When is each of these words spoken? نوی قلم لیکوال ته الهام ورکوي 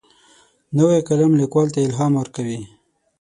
نوی 0.77 0.99
قلم 1.07 1.31
لیکوال 1.39 1.67
ته 1.73 1.79
الهام 1.85 2.13
ورکوي 2.17 2.59